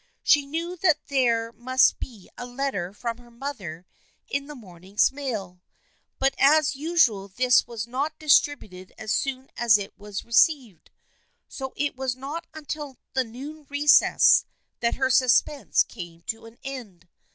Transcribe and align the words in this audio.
She 0.23 0.47
knew 0.47 0.75
that 0.77 0.97
there 1.09 1.51
must 1.51 1.99
be 1.99 2.27
a 2.35 2.47
letter 2.47 2.91
from 2.91 3.19
her 3.19 3.29
mother 3.29 3.85
in 4.27 4.47
the 4.47 4.55
morning's 4.55 5.11
mail, 5.11 5.61
but 6.17 6.33
as 6.39 6.75
usual 6.75 7.27
this 7.27 7.67
was 7.67 7.85
not 7.85 8.17
distributed 8.17 8.93
as 8.97 9.11
soon 9.11 9.51
as 9.57 9.77
it 9.77 9.95
was 9.95 10.25
received, 10.25 10.89
so 11.47 11.71
it 11.75 11.95
was 11.95 12.15
not 12.15 12.47
until 12.55 12.97
the 13.13 13.23
noon 13.23 13.67
recess 13.69 14.43
that 14.79 14.95
her 14.95 15.11
suspense 15.11 15.83
came 15.83 16.23
to 16.23 16.47
an 16.47 16.57
end. 16.63 17.07